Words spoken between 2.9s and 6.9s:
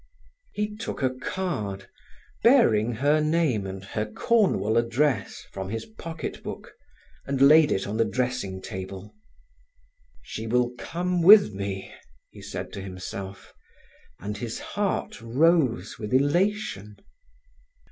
her name and her Cornwall address, from his pocket book,